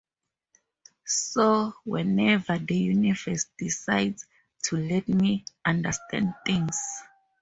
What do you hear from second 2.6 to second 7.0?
universe decides to let me understand things